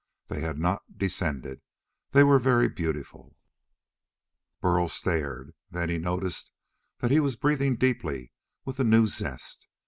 They 0.29 0.39
had 0.41 0.57
not 0.57 0.81
descended. 0.97 1.61
They 2.09 2.23
were 2.23 2.39
very 2.39 2.67
beautiful. 2.67 3.37
Burl 4.59 4.87
stared. 4.87 5.49
And 5.49 5.53
then 5.79 5.89
he 5.89 5.99
noticed 5.99 6.51
that 7.01 7.11
he 7.11 7.19
was 7.19 7.35
breathing 7.35 7.75
deeply, 7.75 8.31
with 8.65 8.79
a 8.79 8.83
new 8.83 9.05
zest. 9.05 9.67